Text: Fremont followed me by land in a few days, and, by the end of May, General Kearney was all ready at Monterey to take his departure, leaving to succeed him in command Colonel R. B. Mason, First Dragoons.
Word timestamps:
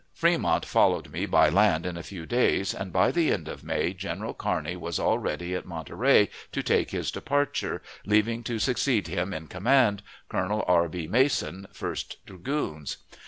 Fremont 0.15 0.65
followed 0.65 1.11
me 1.11 1.27
by 1.27 1.47
land 1.47 1.85
in 1.85 1.95
a 1.95 2.01
few 2.01 2.25
days, 2.25 2.73
and, 2.73 2.91
by 2.91 3.11
the 3.11 3.31
end 3.31 3.47
of 3.47 3.63
May, 3.63 3.93
General 3.93 4.33
Kearney 4.33 4.75
was 4.75 4.97
all 4.97 5.19
ready 5.19 5.53
at 5.53 5.67
Monterey 5.67 6.29
to 6.51 6.63
take 6.63 6.89
his 6.89 7.11
departure, 7.11 7.83
leaving 8.03 8.41
to 8.45 8.57
succeed 8.57 9.05
him 9.07 9.31
in 9.31 9.45
command 9.45 10.01
Colonel 10.27 10.65
R. 10.67 10.89
B. 10.89 11.05
Mason, 11.05 11.67
First 11.71 12.17
Dragoons. 12.25 12.97